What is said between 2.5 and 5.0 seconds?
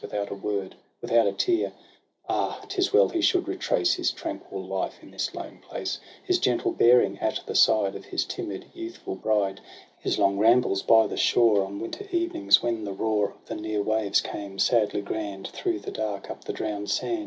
'tis well he should retrace His tranquil Hfe